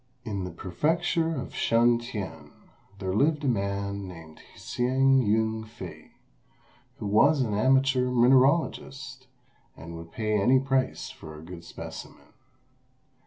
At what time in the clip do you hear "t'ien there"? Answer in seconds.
1.99-3.13